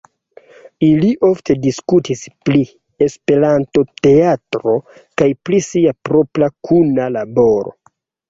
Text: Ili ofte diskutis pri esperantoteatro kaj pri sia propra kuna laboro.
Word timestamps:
Ili 0.85 1.09
ofte 1.27 1.55
diskutis 1.65 2.23
pri 2.47 2.61
esperantoteatro 3.07 4.75
kaj 5.23 5.29
pri 5.49 5.61
sia 5.69 5.95
propra 6.09 6.51
kuna 6.71 7.09
laboro. 7.19 7.77